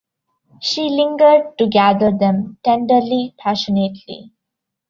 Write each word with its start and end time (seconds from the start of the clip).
She 0.61 0.89
lingered 0.89 1.59
to 1.59 1.67
gather 1.67 2.11
them, 2.11 2.57
tenderly, 2.63 3.35
passionately. 3.37 4.33